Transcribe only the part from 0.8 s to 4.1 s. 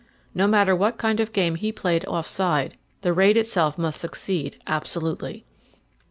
kind of game he played offside, the raid itself must